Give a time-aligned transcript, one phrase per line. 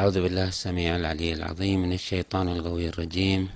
[0.00, 3.48] أعوذ بالله السميع العلي العظيم من الشيطان القوي الرجيم.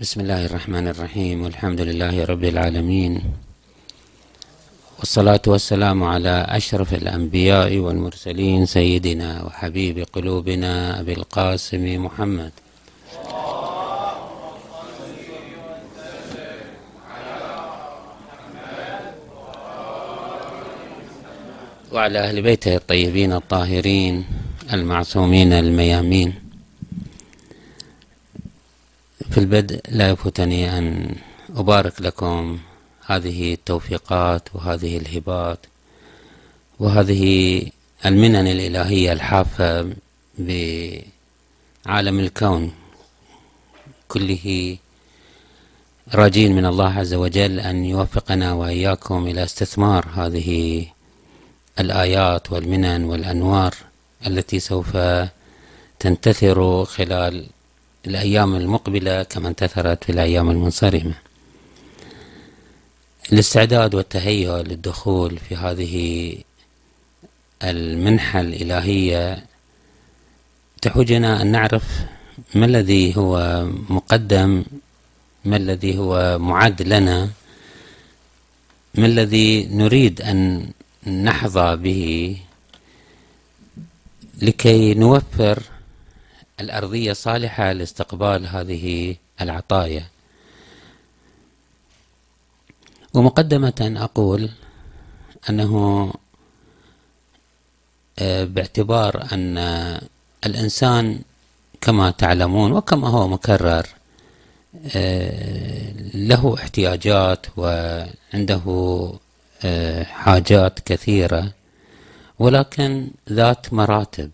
[0.00, 1.42] بسم الله الرحمن الرحيم.
[1.42, 3.22] والحمد لله رب العالمين.
[4.98, 12.52] والصلاة والسلام على أشرف الأنبياء والمرسلين سيدنا وحبيب قلوبنا أبي القاسم محمد.
[21.92, 24.24] وعلى أهل بيته الطيبين الطاهرين.
[24.72, 26.34] المعصومين الميامين.
[29.30, 31.14] في البدء لا يفوتني أن
[31.56, 32.58] أبارك لكم
[33.06, 35.58] هذه التوفيقات وهذه الهبات
[36.78, 37.62] وهذه
[38.06, 39.92] المنن الإلهية الحافة
[40.38, 42.72] بعالم الكون.
[44.08, 44.76] كله
[46.14, 50.86] راجين من الله عز وجل أن يوفقنا وإياكم إلى استثمار هذه
[51.80, 53.74] الآيات والمنن والأنوار.
[54.26, 54.96] التي سوف
[55.98, 57.46] تنتثر خلال
[58.06, 61.14] الأيام المقبلة كما انتثرت في الأيام المنصرمة.
[63.32, 66.34] الاستعداد والتهيؤ للدخول في هذه
[67.62, 69.44] المنحة الإلهية
[70.82, 71.84] تحوجنا أن نعرف
[72.54, 74.64] ما الذي هو مقدم
[75.44, 77.30] ما الذي هو معد لنا
[78.94, 80.70] ما الذي نريد أن
[81.06, 82.36] نحظى به
[84.42, 85.62] لكي نوفر
[86.60, 90.06] الأرضية الصالحة لاستقبال هذه العطايا.
[93.14, 94.50] ومقدمة أقول
[95.50, 96.12] أنه
[98.18, 99.58] آه، باعتبار أن
[100.46, 101.20] الإنسان
[101.80, 103.86] كما تعلمون وكما هو مكرر
[104.96, 109.12] آه، له احتياجات وعنده
[109.64, 111.52] آه، حاجات كثيرة.
[112.38, 114.30] ولكن ذات مراتب.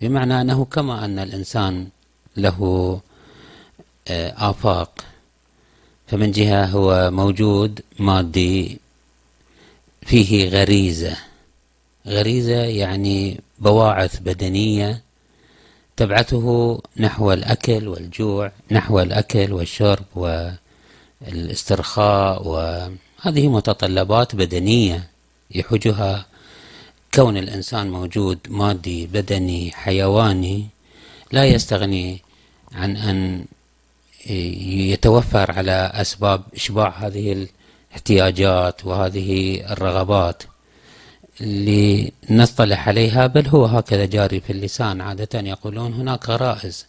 [0.00, 1.88] بمعنى أنه كما أن الإنسان
[2.36, 3.00] له
[4.08, 5.04] آه، آفاق
[6.06, 8.78] فمن جهة هو موجود مادي
[10.02, 11.16] فيه غريزة.
[12.06, 15.02] غريزة يعني بواعث بدنية
[15.96, 20.04] تبعثه نحو الأكل والجوع نحو الأكل والشرب
[21.22, 25.08] والإسترخاء وهذه متطلبات بدنية
[25.50, 26.26] يحوجها
[27.14, 30.66] كون الإنسان موجود مادي بدني حيواني
[31.32, 32.22] لا يستغني
[32.72, 33.44] عن أن
[34.90, 37.46] يتوفر على أسباب إشباع هذه
[37.92, 40.42] الاحتياجات وهذه الرغبات
[41.40, 43.26] لنصطلح عليها.
[43.26, 45.00] بل هو هكذا جاري في اللسان.
[45.00, 46.86] عادة يقولون هناك غرائز.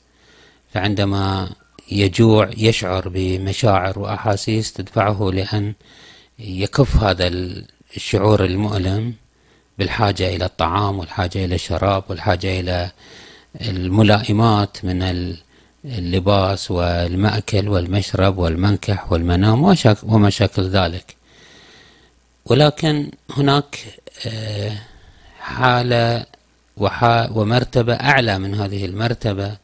[0.74, 1.50] فعندما
[1.92, 5.74] يجوع يشعر بمشاعر وأحاسيس تدفعه لأن
[6.40, 7.28] يكف هذا
[7.98, 9.14] الشعور المؤلم.
[9.80, 12.92] بالحاجة إلى الطعام والحاجة إلى الشراب والحاجة إلى
[13.62, 15.34] الملائمات من
[15.86, 21.16] اللباس والمأكل والمشرب والمنكح والمنام وما شاكل ذلك.
[22.46, 23.80] ولكن هناك
[24.26, 24.72] آه،
[25.40, 26.26] حالة
[27.32, 29.58] ومرتبة أعلى من هذه المرتبة.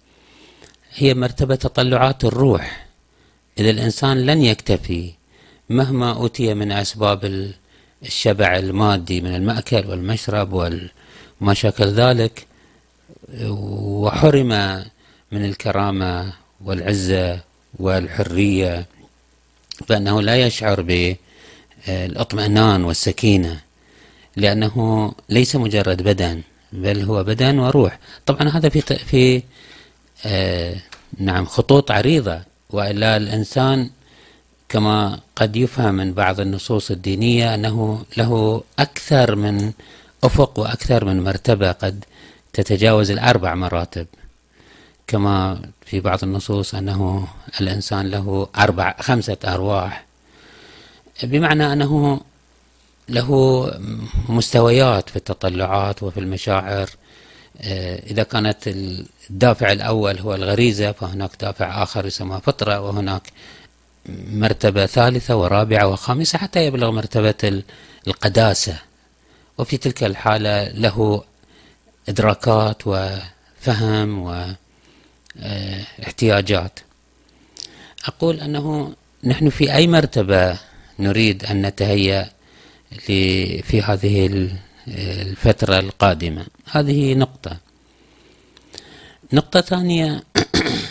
[0.95, 2.87] هي مرتبة تطلعات الروح.
[3.59, 5.11] إذا الإنسان لن يكتفي
[5.69, 7.51] مهما أوتي من أسباب
[8.03, 10.53] الشبع المادي من المأكل والمشرب
[11.41, 12.47] وما شاكل ذلك
[13.43, 14.47] وحرم
[15.31, 16.33] من الكرامة
[16.65, 17.39] والعزة
[17.79, 18.85] والحرية
[19.87, 20.81] فإنه لا يشعر
[21.87, 23.59] بالاطمئنان والسكينة
[24.35, 26.41] لأنه ليس مجرد بدن
[26.73, 27.99] بل هو بدن وروح.
[28.25, 29.43] طبعا هذا في في
[30.25, 30.75] آه
[31.17, 33.89] نعم خطوط عريضة وإلا الإنسان
[34.71, 39.71] كما قد يفهم من بعض النصوص الدينية أنه له أكثر من
[40.23, 42.05] أفق وأكثر من مرتبة قد
[42.53, 44.07] تتجاوز الأربع مراتب.
[45.07, 47.27] كما في بعض النصوص أنه
[47.61, 50.05] الإنسان له أربع خمسة أرواح.
[51.23, 52.21] بمعنى أنه
[53.09, 53.71] له
[54.29, 56.89] مستويات في التطلعات وفي المشاعر.
[58.11, 58.57] إذا كانت
[59.29, 63.23] الدافع الأول هو الغريزة فهناك دافع آخر يسمى فطرة وهناك
[64.33, 67.63] مرتبة ثالثة ورابعة وخامسة حتى يبلغ مرتبة
[68.07, 68.79] القداسة.
[69.57, 71.23] وفي تلك الحالة له
[72.09, 74.19] إدراكات وفهم
[75.39, 76.79] واحتياجات
[78.05, 78.93] أقول أنه
[79.23, 80.57] نحن في أي مرتبة
[80.99, 82.29] نريد أن نتهيأ
[82.99, 84.49] في هذه
[84.87, 86.45] الفترة القادمة.
[86.71, 87.57] هذه نقطة.
[89.33, 90.23] نقطة ثانية.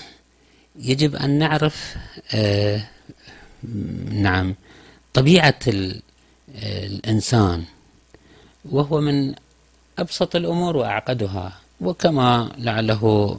[0.90, 1.96] يجب أن نعرف
[2.34, 2.80] آه،
[4.10, 4.54] نعم.
[5.14, 5.60] طبيعة
[6.62, 7.64] الإنسان
[8.64, 9.34] وهو من
[9.98, 13.38] أبسط الأمور وأعقدها وكما لعله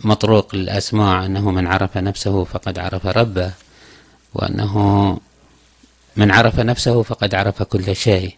[0.00, 3.52] مطروق للأسماع أنه من عرف نفسه فقد عرف ربه
[4.34, 4.74] وأنه
[6.16, 8.36] من عرف نفسه فقد عرف كل شيء.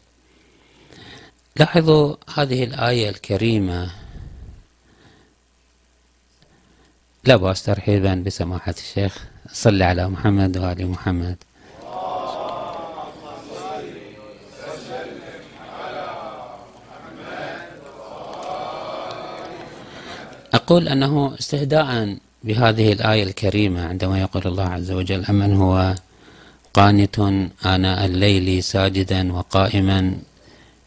[1.56, 3.90] لاحظوا هذه الآية الكريمة
[7.26, 11.37] لا بأس ترحيبا بسماحة الشيخ صل على محمد وآل محمد.
[20.55, 25.94] أقول أنه استهداء بهذه الآية الكريمة عندما يقول الله عز وجل أمن هو
[26.75, 27.19] قانت
[27.67, 30.14] آناء الليل ساجدا وقائما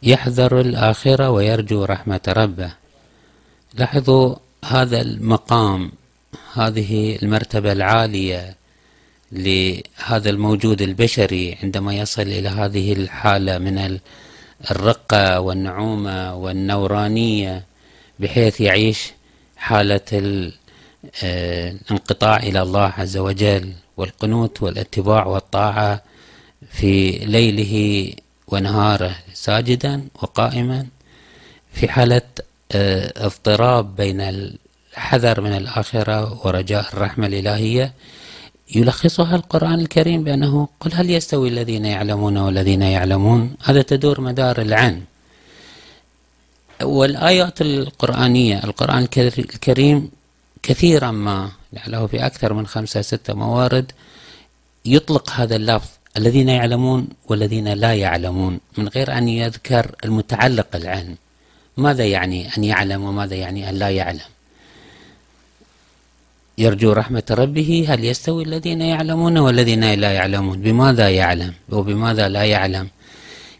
[0.03, 2.71] يحذر الآخرة ويرجو رحمة ربه.
[3.74, 4.35] لاحظوا
[4.65, 5.92] هذا المقام
[6.53, 8.55] هذه المرتبة العالية
[9.31, 13.99] لهذا الموجود البشري عندما يصل إلى هذه الحالة من
[14.71, 17.63] الرقة والنعومة والنورانية
[18.19, 19.11] بحيث يعيش
[19.57, 20.01] حالة
[21.23, 26.01] آه، الانقطاع إلى الله عز وجل والقنوت والاتباع والطاعة
[26.71, 28.13] في ليله
[28.47, 30.85] ونهاره ساجدا وقائما
[31.73, 32.21] في حالة
[32.71, 34.21] آه، اضطراب بين
[34.99, 37.93] الحذر من الآخرة ورجاء الرحمة الإلهية.
[38.75, 45.01] يلخصها القرآن الكريم بأنه قل هل يستوي الذين يعلمون والذين يعلمون؟ هذا تدور مدار العن
[46.83, 50.11] والآيات القرآنية القرآن الكريم
[50.63, 53.91] كثيرا ما لعله في أكثر من خمسة ستة موارد
[54.85, 61.15] يطلق هذا اللفظ الذين يعلمون والذين لا يعلمون من غير أن يذكر المتعلق العلم.
[61.77, 64.29] ماذا يعني أن يعلم وماذا يعني أن لا يعلم؟
[66.59, 72.88] يرجو رحمة ربه هل يستوي الذين يعلمون والذين لا يعلمون؟ بماذا يعلم؟ وبماذا لا يعلم؟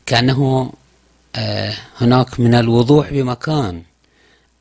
[0.06, 0.72] كأنه
[1.36, 3.84] آه، هناك من الوضوح بمكان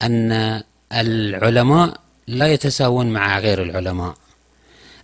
[0.02, 0.62] أن
[0.92, 4.14] العلماء لا يتساوون مع غير العلماء.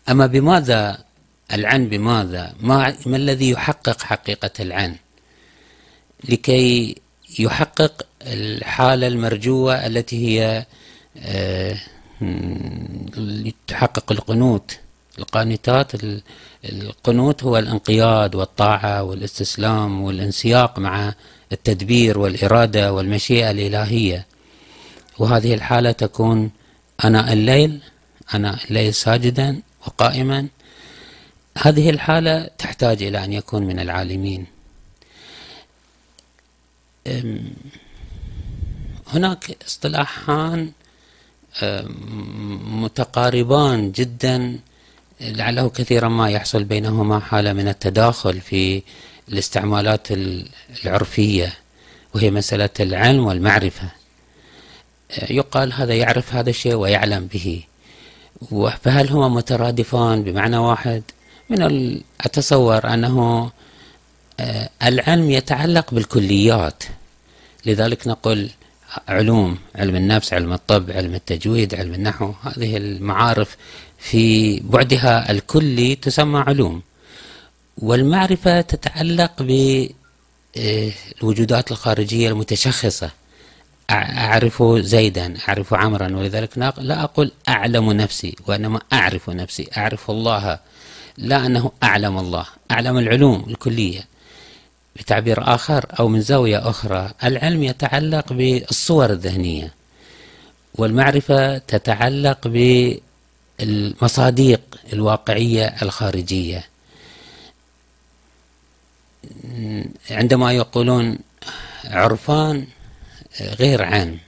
[0.08, 0.98] أما بماذا
[1.52, 4.96] العن؟ بماذا؟ ما, ما الذي يحقق حقيقة العن؟
[6.28, 6.96] لكي
[7.38, 10.66] يحقق الحالة المرجوة التي هي
[13.19, 14.78] آه، تحقق القنوت.
[15.19, 15.93] القانتات
[16.64, 21.14] القنوت هو الانقياد والطاعة والاستسلام والانسياق مع
[21.52, 24.26] التدبير والإرادة والمشيئة الإلهية.
[25.19, 26.50] وهذه الحالة تكون
[27.05, 27.81] أنا الليل
[28.34, 30.49] أنا الليل ساجدا وقائما.
[31.58, 34.46] هذه الحالة تحتاج إلى أن يكون من العالمين.
[39.06, 40.72] هناك اصطلاحان
[42.64, 44.58] متقاربان جدا
[45.20, 48.82] لعله كثيرا ما يحصل بينهما حالة من التداخل في
[49.28, 50.08] الاستعمالات
[50.84, 51.52] العرفية
[52.14, 53.88] وهي مسألة العلم والمعرفة.
[55.30, 57.62] يقال هذا يعرف هذا الشيء ويعلم به.
[58.82, 61.02] فهل هما مترادفان؟ بمعنى واحد
[61.50, 63.50] من أتصور أنه
[64.40, 66.82] آه، العلم يتعلق بالكليات.
[67.66, 68.50] لذلك نقول
[69.08, 73.56] علوم علم النفس علم الطب علم التجويد علم النحو هذه المعارف
[73.99, 76.82] في بعدها الكلي تسمى علوم.
[77.79, 79.43] والمعرفة تتعلق
[81.23, 83.11] بالوجودات الخارجية المتشخصة.
[83.91, 86.17] أعرف زيدا أعرف عمرا.
[86.17, 90.58] ولذلك لا أقول أعلم نفسي وإنما أعرف نفسي أعرف الله.
[91.19, 94.13] لا أنه أعلم الله أعلم العلوم الكلية.
[94.96, 99.74] بتعبير آخر أو من زاوية أخرى العلم يتعلق بالصور الذهنية
[100.74, 102.48] والمعرفة تتعلق
[103.58, 104.60] بالمصادق
[104.93, 106.65] الواقعية الخارجية.
[110.10, 111.19] عندما يقولون
[111.84, 112.67] عرفان
[113.41, 114.19] غير علم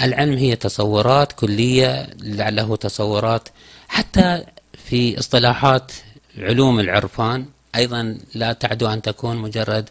[0.00, 3.48] العلم هي تصورات كلية لعله تصورات
[3.88, 4.44] حتى
[4.88, 5.92] في اصطلاحات
[6.38, 9.88] علوم العرفان أيضا لا تعدو أن تكون مجرد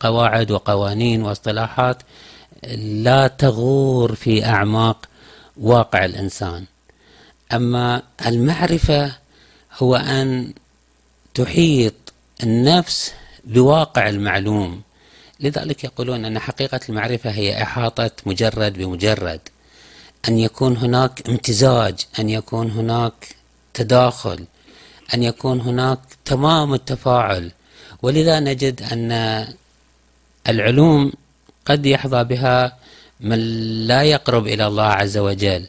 [0.00, 2.02] قواعد, وقوانين واصطلاحات
[2.78, 5.08] لا تغور في أعماق
[5.56, 6.64] واقع الإنسان.
[7.52, 9.12] أما المعرفة
[9.78, 10.52] هو أن
[11.34, 11.94] تحيط
[12.42, 13.12] النفس
[13.44, 14.82] بواقع المعلوم.
[15.40, 19.40] لذلك يقولون أن حقيقة المعرفة هي إحاطة مجرد بمجرد.
[20.28, 23.36] أن يكون هناك امتزاج أن يكون هناك
[23.74, 24.44] تداخل.
[25.14, 27.52] أن يكون هناك تمام التفاعل.
[28.02, 29.46] ولذا نجد أن
[30.48, 31.12] العلوم
[31.66, 32.76] قد يحظى بها
[33.20, 33.38] من
[33.86, 35.68] لا يقرب إلى الله عز وجل.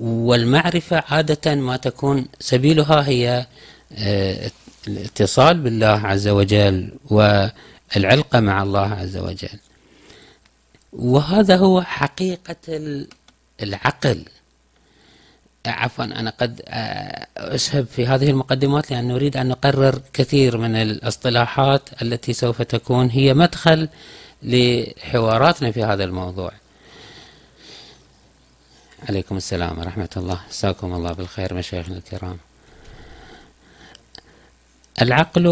[0.00, 3.46] والمعرفة عادة ما تكون سبيلها هي
[3.92, 4.50] آه،
[4.88, 9.58] الاتصال بالله عز وجل والعلقة مع الله عز وجل.
[10.92, 12.56] وهذا هو حقيقة
[13.62, 14.24] العقل.
[15.70, 16.62] عفوا أنا قد
[17.36, 23.34] أسهب في هذه المقدمات لأن نريد أن نقرر كثير من الاصطلاحات التي سوف تكون هي
[23.34, 23.88] مدخل
[24.42, 26.52] لحواراتنا في هذا الموضوع.
[29.08, 30.40] عليكم السلام ورحمة الله.
[30.48, 32.38] مساكم الله بالخير مشايخنا الكرام.
[35.02, 35.46] العقل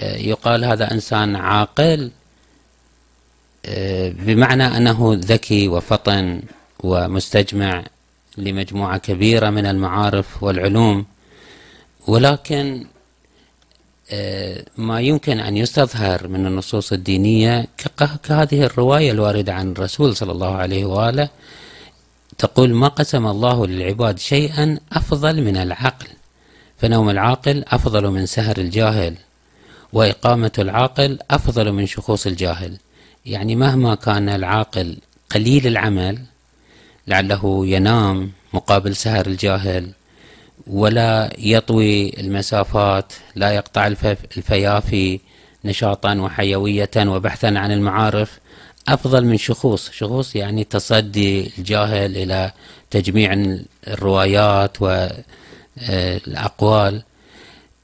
[0.00, 2.10] آه، يقال هذا إنسان عاقل
[3.66, 6.42] آه، بمعنى أنه ذكي وفطن
[6.80, 7.84] ومستجمع.
[8.40, 11.04] لمجموعة كبيرة من المعارف والعلوم
[12.08, 12.86] ولكن
[14.12, 17.66] آه، ما يمكن أن يستظهر من النصوص الدينية
[18.22, 21.28] كهذه الرواية الواردة عن الرسول صلى الله عليه وآله
[22.38, 26.06] تقول ما قسم الله للعباد شيئا أفضل من العقل
[26.78, 29.14] فنوم العاقل أفضل من سهر الجاهل
[29.92, 32.76] وإقامة العاقل أفضل من شخوص الجاهل.
[33.26, 34.96] يعني مهما كان العاقل
[35.30, 36.18] قليل العمل
[37.10, 39.90] لعله ينام مقابل سهر الجاهل
[40.66, 43.86] ولا يطوي المسافات لا يقطع
[44.36, 45.20] الفيافي
[45.64, 48.38] نشاطا وحيوية وبحثا عن المعارف.
[48.88, 49.90] أفضل من شخوص.
[49.90, 52.52] شخوص يعني تصدي الجاهل إلى
[52.90, 53.56] تجميع
[53.88, 54.76] الروايات
[55.86, 57.02] والأقوال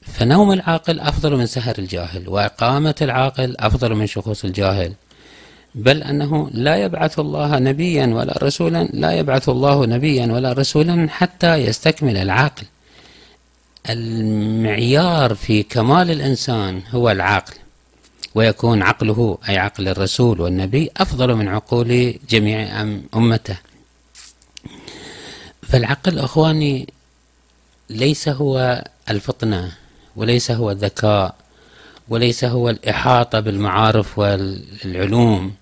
[0.01, 4.93] فنوم العاقل أفضل من سهر الجاهل وإقامة العاقل أفضل من شخوص الجاهل.
[5.77, 11.55] بل أنه لا يبعث الله نبيا ولا رسولا لا يبعث الله نبيا ولا رسولا حتى
[11.55, 12.63] يستكمل العقل.
[13.89, 17.53] المعيار في كمال الإنسان هو العقل
[18.35, 22.81] ويكون عقله أي عقل الرسول والنبي أفضل من عقول جميع
[23.15, 23.57] أمته.
[25.61, 26.87] فالعقل أخواني
[27.89, 29.71] ليس هو الفطنة
[30.15, 31.35] وليس هو الذكاء
[32.09, 35.53] وليس هو الإحاطة بالمعارف والعلوم.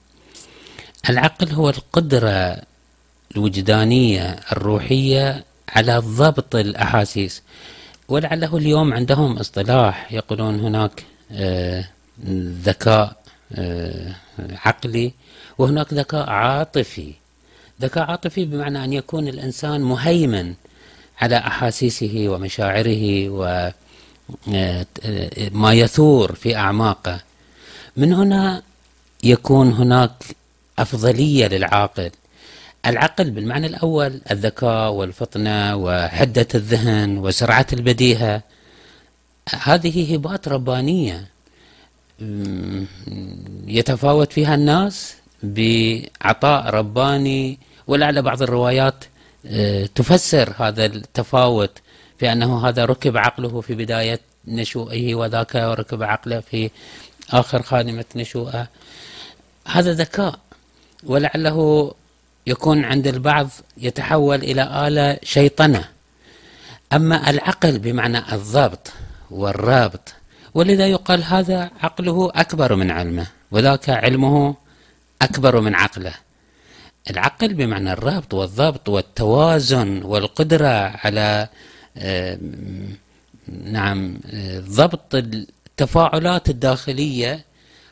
[1.09, 2.61] العقل هو القدرة
[3.35, 7.41] الوجدانية الروحية على ضبط الأحاسيس.
[8.07, 11.85] ولعله اليوم عندهم اصطلاح يقولون هناك آه
[12.65, 13.15] ذكاء
[13.53, 14.15] آه،
[14.65, 15.13] عقلي
[15.57, 17.13] وهناك ذكاء عاطفي.
[17.81, 20.53] ذكاء عاطفي بمعنى أن يكون الإنسان مهيمن
[21.21, 23.73] على أحاسيسه ومشاعره وما
[24.53, 27.19] آه، يثور في أعماقه.
[27.97, 28.61] من هنا
[29.23, 30.11] يكون هناك
[30.79, 32.11] أفضلية للعاقل.
[32.85, 38.41] العقل بالمعنى الأول الذكاء والفطنة وحدة الذهن وسرعة البديهة.
[39.63, 41.27] هذه هبات ربانية
[43.67, 47.59] يتفاوت فيها الناس بعطاء رباني.
[47.87, 49.05] ولعل بعض الروايات
[49.47, 51.71] آه، تفسر هذا التفاوت
[52.19, 56.69] في أنه هذا ركب عقله في بداية نشوئه وذاك ركب عقله في
[57.31, 58.67] آخر خادمة نشوئه.
[59.67, 60.39] هذا ذكاء.
[61.05, 61.91] ولعله
[62.47, 65.85] يكون عند البعض يتحول إلى آلة شيطنة.
[66.93, 68.91] أما العقل بمعنى الضبط
[69.31, 70.13] والرابط
[70.53, 74.55] ولذا يقال هذا عقله أكبر من علمه وذاك علمه
[75.21, 76.13] أكبر من عقله.
[77.09, 81.47] العقل بمعنى الربط والضبط والتوازن والقدرة على
[81.97, 82.37] آه،
[83.63, 84.19] نعم
[84.59, 87.45] ضبط التفاعلات الداخلية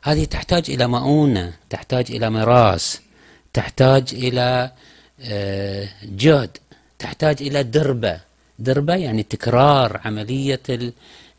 [0.04, 3.02] هذه تحتاج إلى مؤونة تحتاج إلى مراس
[3.54, 4.72] تحتاج إلى
[5.22, 6.58] آه، جهد
[7.00, 8.20] تحتاج إلى دربة.
[8.60, 10.62] دربة يعني تكرار عملية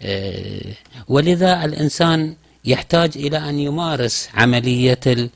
[0.02, 0.72] آه،
[1.08, 5.30] ولذا الإنسان يحتاج إلى أن يمارس عملية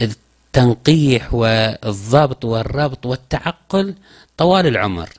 [0.00, 3.94] التنقيح والضبط والربط والتعقل
[4.36, 5.10] طوال العمر.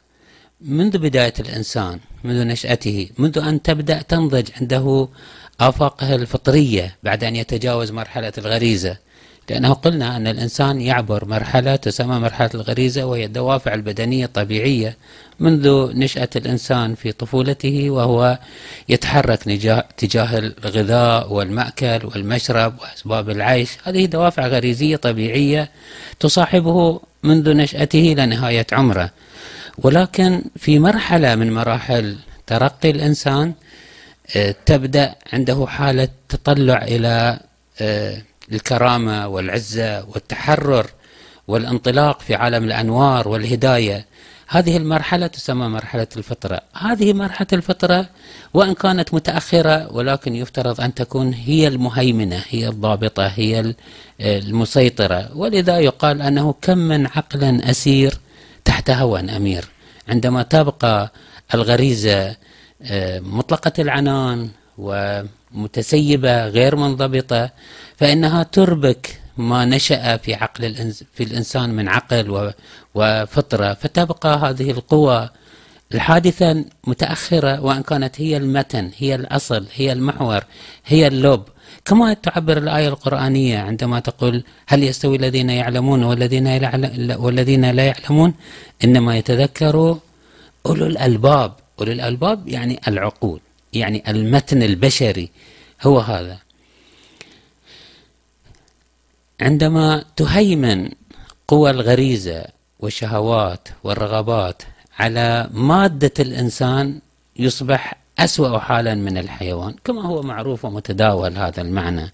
[0.61, 5.07] منذ بداية الإنسان منذ نشأته منذ أن تبدأ تنضج عنده
[5.59, 8.97] آفاقه الفطرية بعد أن يتجاوز مرحلة الغريزة.
[9.49, 14.97] لأنه قلنا أن الإنسان يعبر مرحلة تسمى مرحلة الغريزة وهي الدوافع البدنية الطبيعية
[15.39, 18.39] منذ نشأة الإنسان في طفولته وهو
[18.89, 19.43] يتحرك
[19.97, 23.69] تجاه الغذاء والمأكل والمشرب وأسباب العيش.
[23.83, 25.69] هذه دوافع غريزية طبيعية
[26.19, 29.09] تصاحبه منذ نشأته إلى نهاية عمره.
[29.77, 32.15] ولكن في مرحلة من مراحل
[32.47, 33.53] ترقي الإنسان
[34.35, 37.39] آه، تبدأ عنده حالة تطلع إلى
[38.51, 40.87] الكرامة والعزة والتحرر
[41.47, 44.05] والانطلاق في عالم الأنوار والهداية.
[44.47, 46.61] هذه المرحلة تسمى مرحلة الفطرة.
[46.73, 48.09] هذه مرحلة الفطرة
[48.53, 53.73] وإن كانت متأخرة ولكن يفترض أن تكون هي المهيمنة هي الضابطة هي
[54.21, 55.29] المسيطرة.
[55.37, 58.19] ولذا يقال أنه كم من عقل أسير
[58.65, 59.65] تحت هوى أمير.
[60.07, 61.11] عندما تبقى
[61.53, 62.35] الغريزة
[62.85, 64.49] آه، مطلقة العنان
[65.55, 67.49] ومتسيبة غير منضبطة
[67.97, 72.53] فإنها تربك ما نشأ في عقل الإنس في الإنسان من عقل
[72.95, 73.73] وفطرة.
[73.73, 75.29] فتبقى هذه القوى
[75.93, 80.43] الحادثة متأخرة وإن كانت هي المتن هي الأصل هي المحور
[80.85, 81.43] هي اللب.
[81.85, 86.47] كما تعبر الآية القرآنية عندما تقول هل يستوي الذين يعلمون والذين
[87.15, 88.33] والذين لا يعلمون؟
[88.83, 89.97] إنما يتذكر
[90.65, 91.53] أولو الألباب.
[91.79, 93.39] أولو الألباب يعني العقول
[93.75, 95.29] يعني المتن البشري
[95.81, 96.37] هو هذا.
[99.41, 100.89] عندما تهيمن
[101.47, 102.45] قوى الغريزة
[102.79, 104.63] والشهوات والرغبات
[104.99, 107.01] على مادة الإنسان
[107.35, 112.11] يصبح أسوأ حالا من الحيوان كما هو معروف ومتداول هذا المعنى.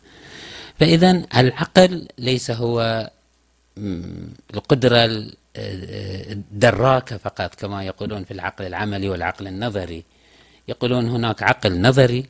[0.80, 3.10] فإذا العقل ليس هو
[4.54, 10.04] القدرة الدراكة فقط كما يقولون في العقل العملي والعقل النظري.
[10.70, 12.26] يقولون هناك عقل نظري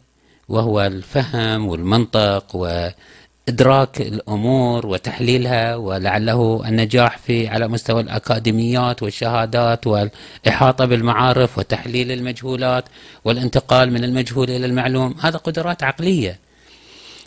[0.49, 2.55] وهو الفهم والمنطق
[3.49, 12.85] إدراك الأمور وتحليلها ولعله النجاح في على مستوى الأكاديميات والشهادات والإحاطة بالمعارف وتحليل المجهولات
[13.25, 15.15] والانتقال من المجهول إلى المعلوم.
[15.21, 16.39] هذا قدرات عقلية.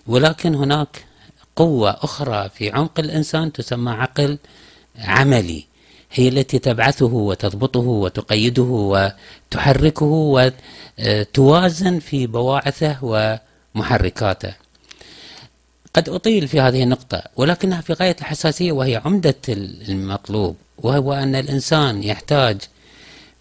[0.06, 1.04] ولكن هناك
[1.56, 4.38] قوة أخرى في عمق الإنسان تسمى عقل
[4.98, 5.71] عملي.
[6.12, 10.06] هي التي تبعثه وتضبطه وتقيده وتحركه
[10.98, 12.96] وتوازن في بواعثه
[13.74, 14.54] ومحركاته.
[15.94, 22.02] قد أطيل في هذه النقطة ولكنها في غاية الحساسية وهي عمدة المطلوب وهو أن الإنسان
[22.02, 22.56] يحتاج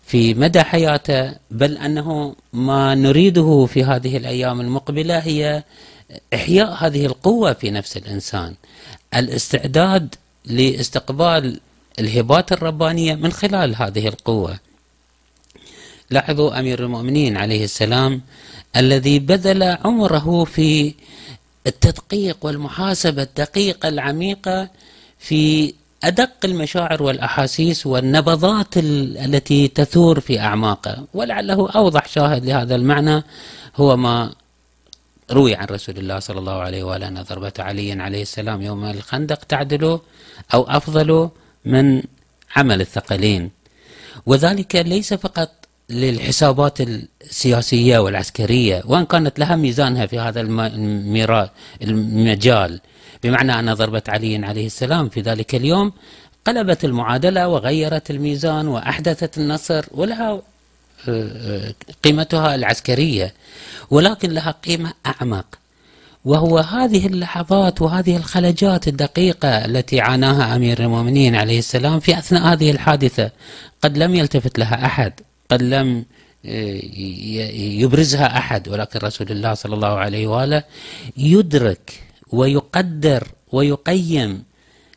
[0.05, 5.63] في مدى حياته بل أنه ما نريده في هذه الأيام المقبلة هي
[6.33, 8.55] إحياء هذه القوة في نفس الإنسان.
[9.15, 11.59] الاستعداد لاستقبال
[11.99, 14.59] الهبات الربانية من خلال هذه القوة.
[16.09, 18.21] لاحظوا أمير المؤمنين عليه السلام
[18.75, 20.93] الذي بذل عمره في
[21.67, 24.69] التدقيق والمحاسبة الدقيقة العميقة
[25.19, 31.05] في أدق المشاعر والأحاسيس والنبضات التي تثور في أعماقه.
[31.13, 33.23] ولعله أوضح شاهد لهذا المعنى
[33.75, 34.33] هو ما
[35.31, 39.43] روي عن رسول الله صلى الله عليه وآله أن ضربة علي عليه السلام يوم الخندق
[39.43, 39.99] تعدل
[40.53, 41.29] أو أفضل
[41.65, 42.03] من
[42.55, 43.51] عمل الثقلين.
[44.25, 45.49] وذلك ليس فقط
[45.89, 50.41] للحسابات السياسية والعسكرية وإن كانت لها ميزانها في هذا
[51.81, 52.79] المجال.
[53.23, 55.93] بمعنى أن ضربة علي عليه السلام في ذلك اليوم
[56.45, 60.41] قلبت المعادلة وغيرت الميزان وأحدثت النصر ولها آه،
[61.07, 63.33] آه، قيمتها العسكرية.
[63.91, 65.60] ولكن لها قيمة أعمق.
[66.25, 72.71] وهو هذه اللحظات وهذه الخلجات الدقيقة التي عاناها أمير المؤمنين عليه السلام في أثناء هذه
[72.71, 73.31] الحادثة.
[73.81, 75.13] قد لم يلتفت لها أحد
[75.49, 76.05] قد لم
[76.45, 76.81] آه،
[77.81, 80.63] يبرزها أحد ولكن رسول الله صلى الله عليه وآله
[81.17, 84.43] يدرك ويقدر ويقيم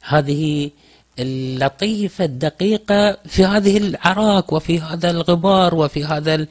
[0.02, 0.70] هذه
[1.18, 6.46] اللطيفة الدقيقة في هذه العراك وفي هذا الغبار وفي هذا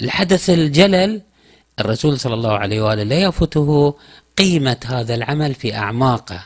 [0.00, 1.20] الحدث الجلل.
[1.80, 3.94] الرسول صلى الله عليه وآله لا يفوته
[4.38, 6.40] قيمة هذا العمل في أعماقه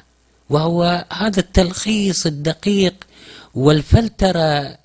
[0.50, 2.94] وهو هذا التلخيص الدقيق
[3.54, 4.76] والفلترة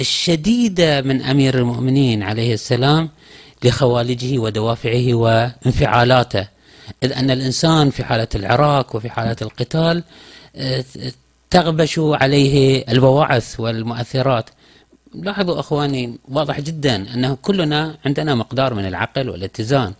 [0.00, 3.10] الشديدة من أمير المؤمنين عليه السلام
[3.64, 6.46] لخوالجه ودوافعه وانفعالاته.
[7.02, 10.04] إذ أن الإنسان في حالة العراك وفي حالة القتال
[10.56, 10.84] آه،
[11.50, 14.50] تغبش عليه البواعث والمؤثرات.
[15.14, 19.92] لاحظوا أخواني واضح جدا أنه كلنا عندنا مقدار من العقل والاتزان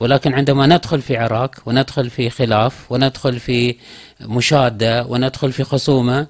[0.00, 3.76] ولكن عندما ندخل في عراك وندخل في خلاف وندخل في
[4.20, 6.26] مشادة وندخل في خصومة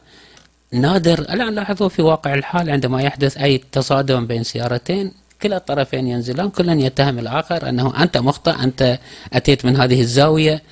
[0.73, 5.13] نادر الآن لاحظوا في واقع الحال عندما يحدث أي تصادم بين سيارتين
[5.43, 8.99] كلا الطرفين ينزلان كل يتهم الآخر أنه أنت مخطئ أنت
[9.33, 10.63] أتيت من هذه الزاوية.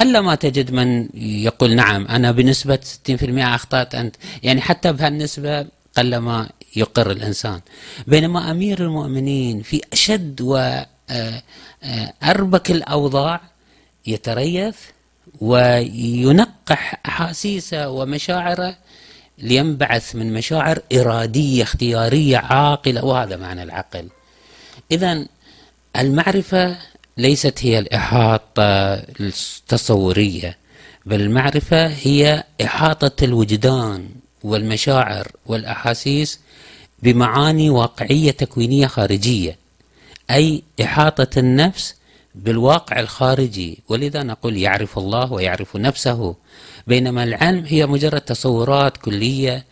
[0.00, 7.10] قلما تجد من يقول نعم أنا بنسبة 60% أخطأت أنت؟ يعني حتى بهالنسبة قلما يقر
[7.10, 7.60] الإنسان.
[8.06, 10.90] بينما أمير المؤمنين في أشد وأربك
[12.70, 13.40] آه، آه، الأوضاع
[14.06, 14.76] يتريث
[15.40, 18.76] وينقح أحاسيسه ومشاعره
[19.38, 24.08] لينبعث من مشاعر إرادية اختيارية عاقلة وهذا معنى العقل.
[24.92, 25.26] إذا
[25.96, 26.76] المعرفة
[27.16, 30.58] ليست هي الإحاطة التصورية
[31.06, 34.08] بل المعرفة هي إحاطة الوجدان.
[34.44, 36.40] والمشاعر والأحاسيس
[37.02, 39.56] بمعاني واقعية تكوينية خارجية
[40.30, 41.94] أي إحاطة النفس
[42.34, 43.78] بالواقع الخارجي.
[43.88, 46.34] ولذا نقول يعرف الله ويعرف نفسه.
[46.86, 49.64] بينما العلم هي مجرد تصورات كلية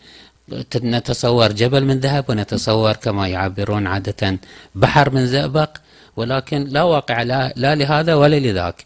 [0.75, 4.37] نتصور جبل من ذهب ونتصور كما يعبرون عادة
[4.75, 5.77] بحر من زئبق
[6.15, 8.85] ولكن لا واقع لا, لا لهذا ولا لذاك.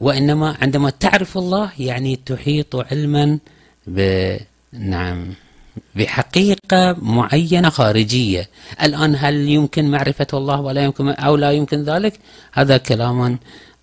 [0.00, 3.38] وإنما عندما تعرف الله يعني تحيط علما
[3.86, 4.36] ب
[4.78, 5.34] نعم.
[5.94, 8.48] بحقيقة معينة خارجية.
[8.82, 12.20] الآن هل يمكن معرفة الله ولا يمكن أو لا يمكن ذلك؟
[12.52, 13.38] هذا كلام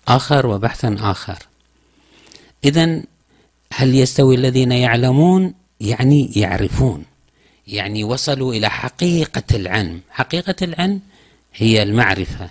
[0.08, 1.38] آخر وبحث آخر.
[2.64, 3.02] إذا
[3.72, 7.04] هل يستوي الذين يعلمون؟ يعني يعرفون.
[7.66, 10.00] يعني وصلوا إلى حقيقة العلم.
[10.10, 11.00] حقيقة العلم
[11.54, 12.50] هي المعرفة.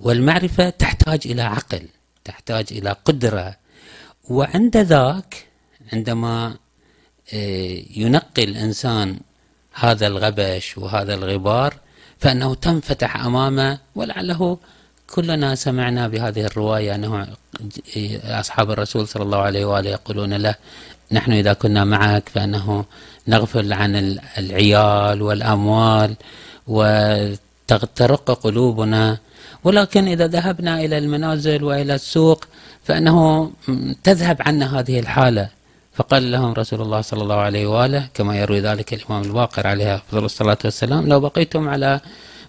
[0.00, 1.82] والمعرفة تحتاج إلى عقل
[2.24, 3.56] تحتاج إلى قدرة.
[4.28, 5.46] وعند ذاك
[5.92, 6.56] عندما
[7.96, 9.18] ينقي الإنسان
[9.74, 11.74] هذا الغبش وهذا الغبار
[12.18, 14.58] فإنه تنفتح أمامه ولعله
[15.14, 17.26] كلنا سمعنا بهذه الرواية أنه
[18.24, 20.54] أصحاب الرسول صلى الله عليه وآله يقولون له
[21.12, 22.84] نحن إذا كنا معك فإنه
[23.28, 26.16] نغفل عن العيال والأموال
[26.66, 29.18] وترق قلوبنا
[29.64, 32.44] ولكن إذا ذهبنا إلى المنازل وإلى السوق
[32.84, 33.50] فإنه
[34.04, 35.48] تذهب عنا هذه الحالة.
[35.96, 40.24] فقال لهم رسول الله صلى الله عليه وآله كما يروي ذلك الإمام الباقر عليه أفضل
[40.24, 42.00] الصلاة والسلام لو بقيتم على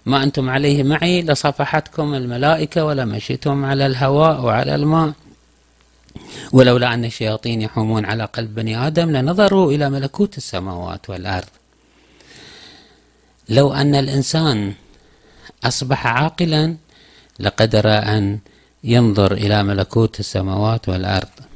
[0.06, 5.12] ما أنتم عليه معي لصافحتكم الملائكة ولمشيتم على الهواء وعلى الماء.
[6.52, 11.48] ولولا أن الشياطين يحومون على قلب بني آدم لنظروا إلى ملكوت السماوات والأرض.
[13.48, 14.74] لو أن الإنسان
[15.64, 16.76] أصبح عاقلا
[17.40, 18.38] لقدر أن
[18.84, 21.47] ينظر إلى ملكوت السماوات والأرض.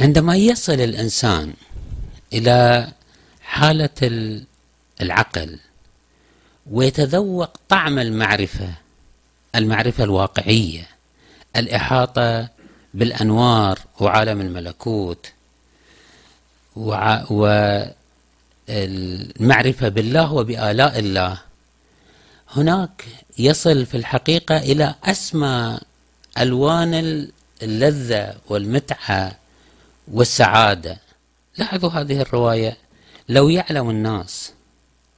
[0.00, 1.52] عندما يصل الإنسان
[2.32, 2.88] إلى
[3.42, 3.90] حالة
[5.00, 5.58] العقل
[6.70, 8.68] ويتذوق طعم المعرفة
[9.54, 10.86] المعرفة الواقعية
[11.56, 12.48] الإحاطة
[12.94, 15.32] بالأنوار وعالم الملكوت
[18.68, 21.38] والمعرفة بالله وبآلاء الله
[22.50, 23.04] هناك
[23.38, 25.78] يصل في الحقيقة إلى أسمى
[26.38, 27.28] ألوان
[27.62, 29.39] اللذة والمتعة
[30.10, 30.96] والسعادة.
[31.58, 32.76] لاحظوا هذه الرواية.
[33.28, 34.52] لو يعلم الناس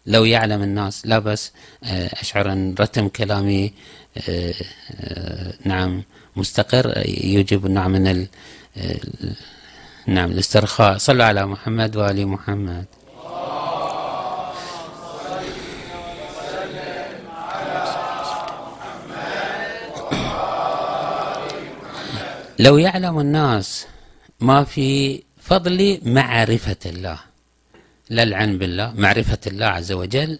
[0.06, 1.52] لو يعلم الناس لا بس
[1.84, 3.72] آه، أشعر أن رتم كلامي
[4.28, 4.54] آه،
[5.00, 6.02] آه، نعم
[6.36, 7.02] مستقر.
[7.06, 8.26] يوجب نوع من ال
[10.06, 10.98] نعم الاسترخاء.
[10.98, 12.84] صلوا على محمد وآل محمد.
[22.58, 23.86] لو يعلم الناس
[24.42, 27.18] ما في فضل معرفة الله.
[28.10, 30.38] لا العلم بالله معرفة الله عز وجل.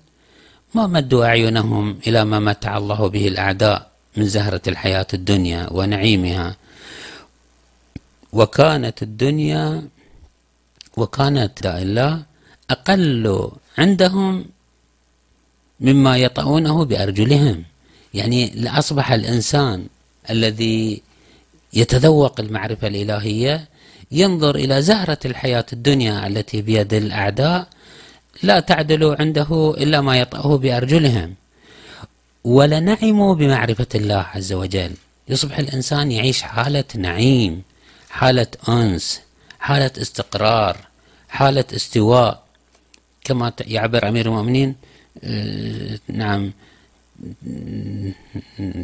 [0.75, 6.57] ما مدوا أعينهم إلى ما متع الله به الأعداء من زهرة الحياة الدنيا ونعيمها.
[8.33, 9.83] وكانت الدنيا
[10.97, 12.23] وكانت الله
[12.71, 14.45] أقل عندهم
[15.81, 17.65] مما يطؤونه بأرجلهم.
[18.15, 19.87] يعني لأصبح الإنسان
[20.31, 21.03] الذي
[21.73, 23.69] يتذوق المعرفة الإلهية
[24.13, 27.69] ينظر إلى زهرة الحياة الدنيا التي بيد الأعداء
[28.43, 31.35] لا تعدل عنده إلا ما يطأه بأرجلهم.
[32.45, 34.93] ولنعموا بمعرفة الله عز وجل.
[35.29, 37.63] يصبح الإنسان يعيش حالة نعيم
[38.11, 39.21] حالة أنس
[39.61, 40.77] حالة استقرار
[41.29, 42.43] حالة استواء.
[43.25, 44.75] كما يعبر أمير المؤمنين
[45.25, 46.53] آه، نعم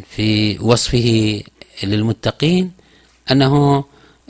[0.09, 1.41] في وصفه
[1.83, 2.71] للمتقين
[3.31, 3.83] أنه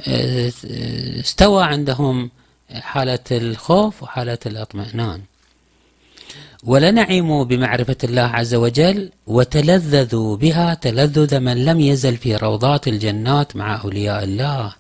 [0.08, 2.32] استوى عندهم
[2.72, 5.22] حالة الخوف وحالة الاطمئنان.
[6.64, 13.82] ولنعموا بمعرفة الله عز وجل وتلذذوا بها تلذذ من لم يزل في روضات الجنات مع
[13.84, 14.74] أولياء الله.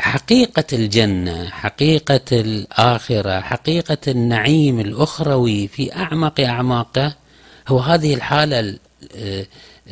[0.00, 7.14] حقيقة الجنة حقيقة الآخرة حقيقة النعيم الأخروي في أعمق أعماقه
[7.68, 8.78] هو هذه الحالة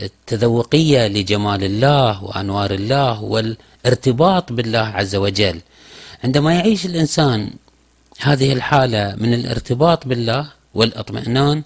[0.03, 5.61] التذوقية لجمال الله وأنوار الله والارتباط بالله عز وجل.
[6.25, 7.51] عندما يعيش الإنسان
[8.21, 11.63] هذه الحالة من الارتباط بالله والإطمئنان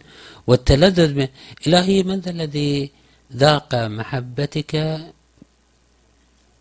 [0.46, 1.26] والتلذذ
[1.66, 2.90] إلهي من ذا الذي
[3.36, 5.00] ذاق محبتك؟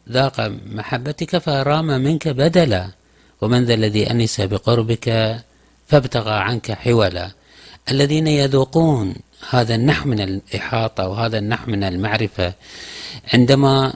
[0.09, 2.87] ذاق محبتك فرام منك بدلا
[3.41, 5.07] ومن ذا الذي أنس بقربك
[5.87, 7.31] فابتغى عنك حولا.
[7.91, 9.15] الذين يذوقون
[9.49, 12.53] هذا النحو من الإحاطة وهذا النحو من المعرفة.
[13.33, 13.93] عندما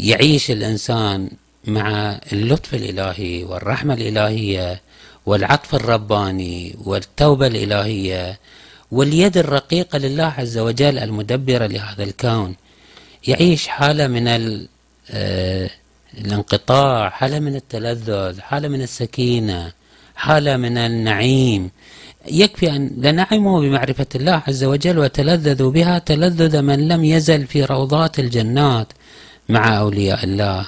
[0.00, 1.30] يعيش الإنسان
[1.64, 4.80] مع اللطف الإلهي والرحمة الإلهية
[5.26, 8.38] والعطف الرباني والتوبة الإلهية
[8.90, 12.54] واليد الرقيقة لله عز وجل المدبرة لهذا الكون
[13.28, 14.28] يعيش حالة من
[15.10, 15.70] آه،
[16.18, 19.72] الانقطاع حالة من التلذذ حالة من السكينة
[20.14, 21.70] حالة من النعيم.
[22.28, 28.18] يكفي أن لنعموا بمعرفة الله عز وجل وتلذذوا بها تلذذ من لم يزل في روضات
[28.18, 28.92] الجنات
[29.48, 30.66] مع أولياء الله.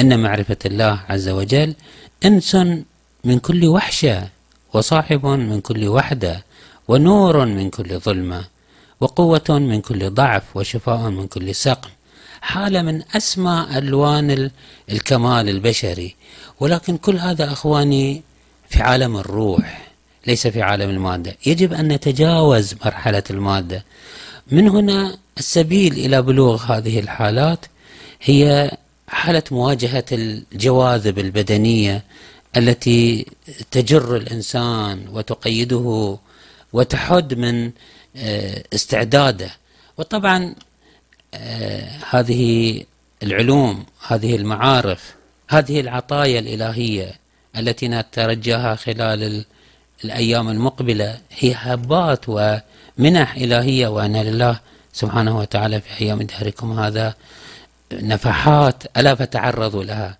[0.00, 1.74] أن معرفة الله عز وجل
[2.24, 2.54] أنس
[3.24, 4.28] من كل وحشة
[4.74, 6.44] وصاحب من كل وحدة
[6.88, 8.44] ونور من كل ظلمة
[9.00, 11.90] وقوة من كل ضعف وشفاء من كل سقم.
[12.40, 14.50] حالة من أسمى ألوان
[14.90, 16.14] الكمال البشري.
[16.60, 18.22] ولكن كل هذا أخواني
[18.68, 19.91] في عالم الروح.
[20.26, 21.36] ليس في عالم المادة.
[21.46, 23.84] يجب أن نتجاوز مرحلة المادة.
[24.50, 27.66] من هنا السبيل إلى بلوغ هذه الحالات
[28.22, 28.70] هي
[29.08, 32.04] حالة مواجهة الجواذب البدنية
[32.56, 33.26] التي
[33.70, 36.18] تجر الإنسان وتقيده
[36.72, 37.70] وتحد من
[38.16, 39.50] آه، استعداده.
[39.98, 40.54] وطبعا
[41.34, 42.82] آه، هذه
[43.22, 45.14] العلوم هذه المعارف
[45.48, 47.14] هذه العطايا الإلهية
[47.56, 49.44] التي نترجاها خلال
[50.04, 54.60] الأيام المقبلة هي هبات ومنح إلهية وأن لله
[54.92, 57.14] سبحانه وتعالى في أيام دهركم هذا
[57.92, 60.18] نفحات ألا فتعرضوا لها.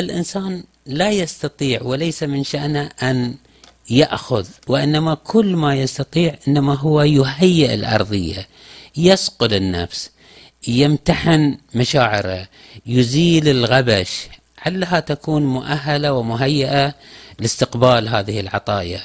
[0.00, 3.34] الإنسان لا يستطيع وليس من شأنه أن
[3.90, 8.48] يأخذ وإنما كل ما يستطيع إنما هو يهيئ الأرضية
[8.96, 10.10] يصقل النفس
[10.68, 12.48] يمتحن مشاعره
[12.86, 14.28] يزيل الغبش.
[14.66, 16.94] علها تكون مؤهلة ومهيئة
[17.38, 19.00] لاستقبال هذه العطايا؟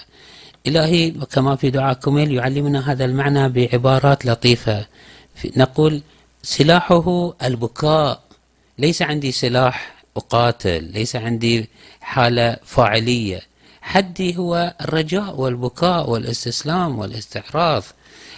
[0.68, 4.86] إلهي كما في دعاء كميل يعلمنا هذا المعنى بعبارات لطيفة.
[5.58, 6.02] نقول
[6.44, 8.22] سلاحه البكاء.
[8.78, 11.70] ليس عندي سلاح أقاتل ليس عندي
[12.02, 13.42] حالة فاعلية.
[13.82, 17.84] حدي هو الرجاء والبكاء والاستسلام والاستعراض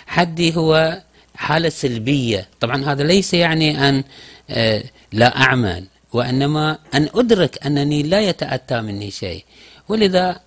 [0.07, 1.01] حدي هو
[1.35, 2.47] حالة سلبية.
[2.59, 4.03] طبعا هذا ليس يعني أن
[4.49, 9.43] آه، لا أعمل وإنما أن أدرك أنني لا يتأتى مني شيء.
[9.89, 10.39] ولذا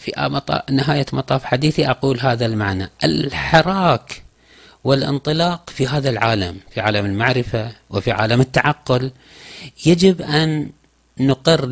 [0.00, 2.90] في نهاية مطاف حديثي أقول هذا المعنى.
[3.04, 4.22] الحراك
[4.84, 9.10] والانطلاق في هذا العالم في عالم المعرفة وفي عالم التعقل
[9.86, 10.70] يجب أن
[11.20, 11.66] نقر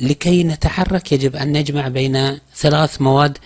[0.00, 1.12] لكي نتحرك.
[1.12, 3.38] يجب أن نجمع بين ثلاث مواد.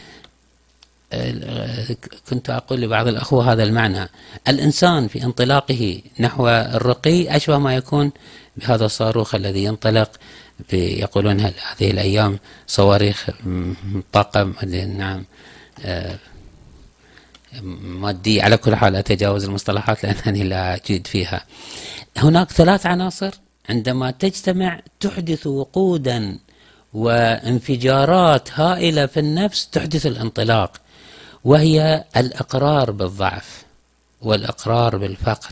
[2.30, 4.08] كنت أقول لبعض الأخوة هذا المعنى.
[4.48, 8.12] الإنسان في انطلاقه نحو الرقي أشبه ما يكون
[8.56, 10.10] بهذا الصاروخ الذي ينطلق
[10.72, 13.30] يقولون هذه الأيام صواريخ
[14.12, 14.54] طاقة
[14.96, 15.24] نعم
[15.84, 16.18] آه،
[17.82, 18.42] مادية.
[18.42, 21.44] على كل حال أتجاوز المصطلحات لأنني لا أجيد فيها.
[22.16, 23.30] هناك ثلاث عناصر
[23.68, 26.38] عندما تجتمع تحدث وقودا
[26.94, 30.80] وانفجارات هائلة في النفس تحدث الانطلاق
[31.44, 33.64] وهي الإقرار بالضعف
[34.22, 35.50] والإقرار بالفقر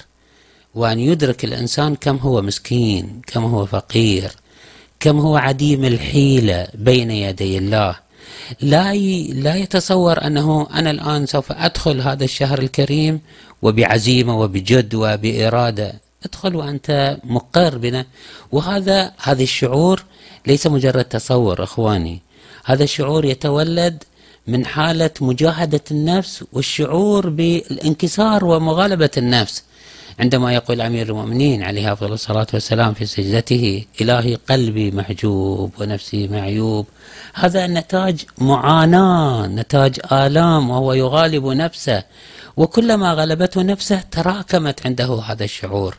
[0.75, 4.31] وأن يدرك الإنسان كم هو مسكين كم هو فقير
[5.01, 7.97] كم هو عديم الحيلة بين يدي الله.
[8.61, 8.95] لا
[9.45, 13.21] لا يتصور أنه أنا الآن سوف أدخل هذا الشهر الكريم
[13.63, 18.07] وبعزيمة وبجد وبإرادة ادخل وأنت مقر بنا.
[18.53, 20.05] وهذا هذا الشعور
[20.47, 22.21] ليس مجرد تصور أخواني.
[22.65, 24.05] هذا الشعور يتولد
[24.47, 29.63] من حالة مجاهدة النفس والشعور بالانكسار ومغالبة النفس.
[30.21, 36.87] عندما يقول أمير المؤمنين عليه أفضل الصلاة والسلام في سجدته إلهي قلبي محجوب ونفسي معيوب.
[37.35, 42.03] هذا نتاج معاناة نتاج آلام وهو يغالب نفسه.
[42.57, 45.99] وكلما غلبته نفسه تراكمت عنده هذا الشعور.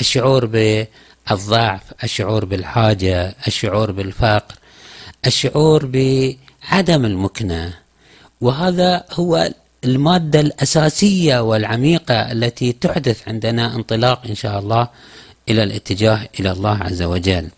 [0.00, 4.54] الشعور بالضعف الشعور بالحاجة الشعور بالفقر
[5.26, 7.74] الشعور بعدم المكنة.
[8.40, 9.50] وهذا هو
[9.84, 14.88] المادة الأساسية والعميقة التي تحدث عندنا انطلاق إن شاء الله
[15.48, 17.48] إلى الاتجاه إلى الله عز وجل.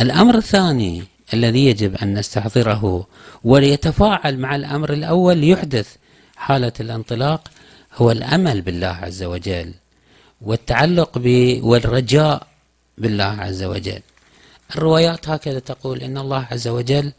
[0.00, 1.02] الأمر الثاني
[1.34, 3.06] الذي يجب أن نستحضره
[3.44, 5.88] وليتفاعل مع الأمر الأول ليحدث
[6.36, 7.48] حالة الانطلاق
[7.94, 9.74] هو الأمل بالله عز وجل
[10.42, 12.46] والتعلق ب والرجاء
[12.98, 14.00] بالله عز وجل.
[14.76, 17.12] الروايات هكذا تقول إن الله عز وجل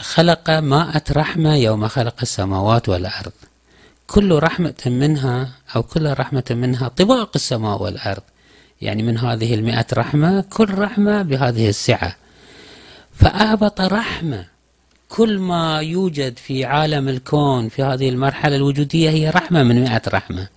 [0.00, 3.32] خلق ماءة رحمة يوم خلق السماوات والأرض.
[4.06, 8.22] كل رحمة منها أو كل رحمة منها طباق السماء والأرض.
[8.82, 12.16] يعني من هذه المئة رحمة كل رحمة بهذه السعة.
[13.14, 14.44] فأهبط رحمة.
[15.08, 20.48] كل ما يوجد في عالم الكون في هذه المرحلة الوجودية هي رحمة من مئة رحمة.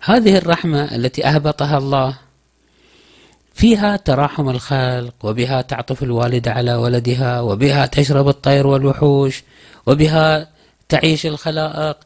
[0.00, 2.16] هذه الرحمة التي أهبطها الله
[3.60, 9.42] فيها تراحم الخلق وبها تعطف الوالدة على ولدها وبها تشرب الطير والوحوش
[9.86, 10.48] وبها
[10.88, 11.96] تعيش الخلائق.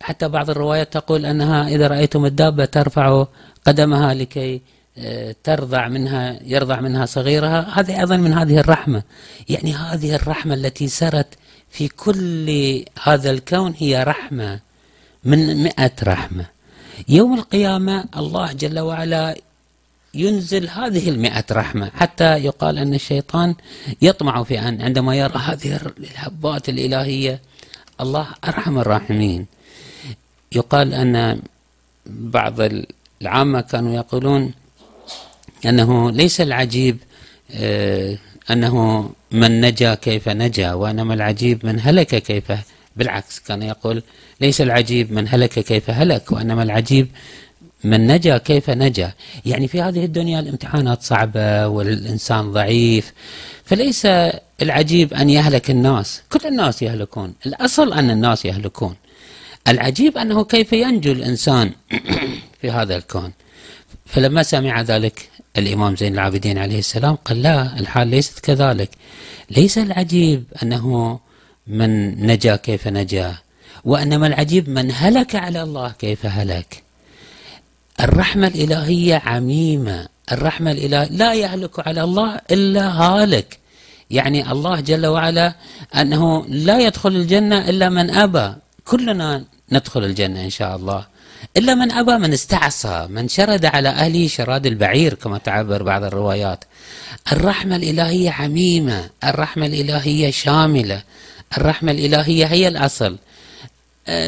[0.00, 3.26] حتى بعض الروايات تقول أنها إذا رأيتم الدابة ترفع
[3.66, 4.60] قدمها لكي
[4.98, 7.80] آه، ترضع منها يرضع منها صغيرها.
[7.80, 9.02] هذه أيضا من هذه الرحمة.
[9.48, 11.34] يعني هذه الرحمة التي سرت
[11.70, 14.60] في كل هذا الكون هي رحمة
[15.24, 16.44] من مئة رحمة.
[17.08, 19.36] يوم القيامة الله جل وعلا
[20.14, 21.90] ينزل هذه المئة رحمة.
[21.94, 23.54] حتى يقال أن الشيطان
[24.02, 27.40] يطمع في أن عندما يرى هذه الهبات الإلهية
[28.00, 29.46] الله أرحم الراحمين.
[30.52, 31.40] يقال أن
[32.06, 32.54] بعض
[33.22, 34.52] العامة كانوا يقولون
[35.66, 36.96] أنه ليس العجيب
[37.50, 38.18] آه،
[38.50, 42.52] أنه من نجا كيف نجا وإنما العجيب من هلك كيف
[42.96, 44.02] بالعكس كان يقول
[44.40, 47.08] ليس العجيب من هلك كيف هلك وإنما العجيب
[47.84, 49.12] من نجا كيف نجا.
[49.46, 53.12] يعني في هذه الدنيا الامتحانات صعبة والإنسان ضعيف
[53.64, 54.06] فليس
[54.62, 56.22] العجيب أن يهلك الناس.
[56.32, 57.34] كل الناس يهلكون.
[57.46, 58.94] الأصل أن الناس يهلكون.
[59.68, 61.72] العجيب أنه كيف ينجو الإنسان
[62.60, 63.32] في هذا الكون.
[64.06, 68.90] فلما سمع ذلك الإمام زين العابدين عليه السلام قال لا الحال ليست كذلك.
[69.50, 71.18] ليس العجيب أنه
[71.66, 73.34] من نجا كيف نجا
[73.84, 76.87] وإنما العجيب من هلك على الله كيف هلك.
[78.00, 80.08] الرحمة الإلهية عميمة.
[80.32, 83.58] الرحمة الإلهية لا يهلك على الله إلا هالك.
[84.10, 85.54] يعني الله جل وعلا
[85.94, 88.54] أنه لا يدخل الجنة إلا من أبى.
[88.84, 91.06] كلنا ندخل الجنة إن شاء الله.
[91.56, 96.64] إلا من أبى من استعصى من شرد على أهله شراد البعير كما تعبر بعض الروايات.
[97.32, 99.10] الرحمة الإلهية عميمة.
[99.24, 101.02] الرحمة الإلهية شاملة.
[101.56, 103.16] الرحمة الإلهية هي الأصل.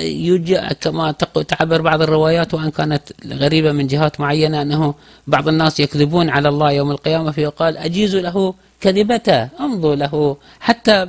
[0.03, 1.13] يوجد كما
[1.49, 4.95] تعبر بعض الروايات وإن كانت غريبة من جهات معينة أنه
[5.27, 11.07] بعض الناس يكذبون على الله يوم القيامة فيقال اجيزوا له كذبته أمضوا له حتى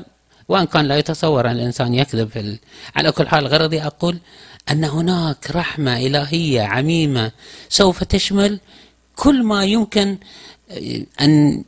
[0.47, 2.57] وإن كان لا يتصور أن الإنسان يكذب في.
[2.95, 4.17] على كل حال غرضي أقول
[4.71, 7.31] أن هناك رحمة إلهية عميمة
[7.69, 8.59] سوف تشمل
[9.15, 10.17] كل ما يمكن
[11.21, 11.63] أن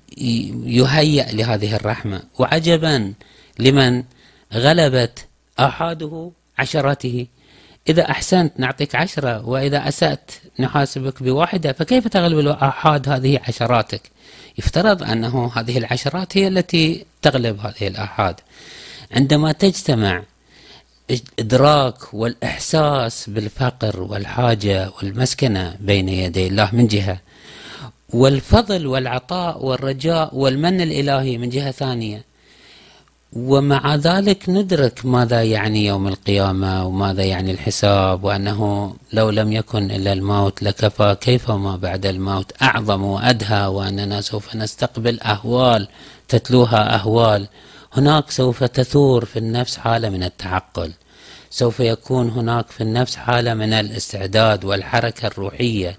[0.65, 3.13] يهيأ لهذه الرحمة وعجبا
[3.59, 4.03] لمن
[4.53, 5.25] غلبت
[5.59, 7.27] أحاده عشراته.
[7.89, 14.01] إذا أحسنت نعطيك عشرة وإذا أسأت نحاسبك بواحدة فكيف تغلب الآحاد هذه عشراتك؟
[14.57, 18.35] يفترض أنه هذه العشرات هي التي تغلب هذه الآحاد.
[19.11, 20.23] عندما تجتمع
[21.11, 27.19] الإدراك والإحساس بالفقر والحاجة والمسكنة بين يدي الله من جهة
[28.09, 32.23] والفضل والعطاء والرجاء والمن الإلهي من جهة ثانية
[33.35, 40.13] ومع ذلك ندرك ماذا يعني يوم القيامة وماذا يعني الحساب وأنه لو لم يكن إلا
[40.13, 45.87] الموت لكفى كيف ما بعد الموت؟ أعظم وأدهى وأننا سوف نستقبل أهوال
[46.27, 47.47] تتلوها أهوال.
[47.93, 50.91] هناك سوف تثور في النفس حالة من التعقل.
[51.49, 55.97] سوف يكون هناك في النفس حالة من الاستعداد والحركة الروحية.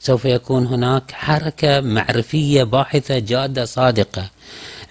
[0.00, 4.30] سوف يكون هناك حركة معرفية باحثة جادة صادقة.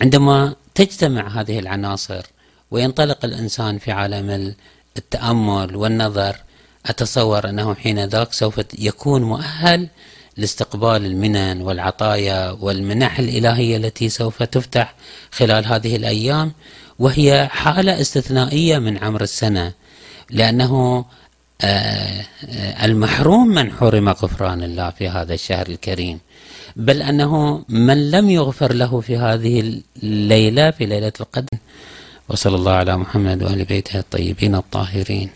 [0.02, 2.26] عندما تجتمع هذه العناصر
[2.72, 4.56] وينطلق الإنسان في عالم
[4.98, 6.36] التأمل والنظر.
[6.86, 9.88] أتصور أنه حين ذاك سوف يكون مؤهل
[10.38, 14.96] لاستقبال المنن والعطايا والمنح الإلهية التي سوف تفتح
[15.32, 16.52] خلال هذه الأيام
[17.00, 19.74] وهي حالة استثنائية من عمر السنة
[20.30, 21.06] لأنه
[21.62, 26.20] آه، آه، المحروم من حرم غفران الله في هذا الشهر الكريم.
[26.76, 31.58] بل أنه من لم يغفر له في هذه الليلة في ليلة القدر
[32.30, 35.30] وصلى الله على محمد وآل بيته الطيبين الطاهرين.